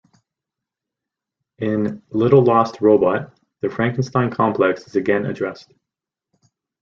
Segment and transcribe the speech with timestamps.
[1.59, 5.71] In "Little Lost Robot," the Frankenstein complex is again addressed.